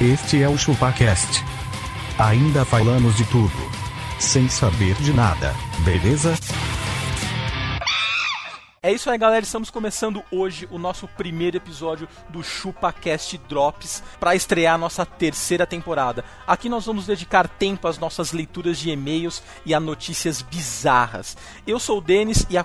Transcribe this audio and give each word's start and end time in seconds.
Este 0.00 0.42
é 0.42 0.48
o 0.48 0.56
ChupaCast. 0.56 1.44
Ainda 2.18 2.64
falamos 2.64 3.14
de 3.18 3.24
tudo. 3.26 3.52
Sem 4.18 4.48
saber 4.48 4.94
de 4.94 5.12
nada, 5.12 5.54
beleza? 5.84 6.32
É 8.82 8.90
isso 8.90 9.10
aí, 9.10 9.18
galera. 9.18 9.44
Estamos 9.44 9.68
começando 9.68 10.24
hoje 10.32 10.66
o 10.70 10.78
nosso 10.78 11.06
primeiro 11.06 11.58
episódio 11.58 12.08
do 12.30 12.42
ChupaCast 12.42 13.36
Drops 13.46 14.02
para 14.18 14.34
estrear 14.34 14.76
a 14.76 14.78
nossa 14.78 15.04
terceira 15.04 15.66
temporada. 15.66 16.24
Aqui 16.46 16.66
nós 16.70 16.86
vamos 16.86 17.04
dedicar 17.04 17.46
tempo 17.46 17.86
às 17.86 17.98
nossas 17.98 18.32
leituras 18.32 18.78
de 18.78 18.88
e-mails 18.88 19.42
e 19.66 19.74
a 19.74 19.80
notícias 19.80 20.40
bizarras. 20.40 21.36
Eu 21.66 21.78
sou 21.78 21.98
o 21.98 22.00
Denis 22.00 22.46
e 22.48 22.56
a 22.56 22.64